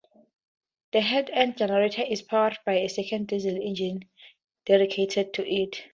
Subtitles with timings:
[0.93, 4.09] The head-end generator is powered by a second diesel engine
[4.65, 5.79] dedicated to it.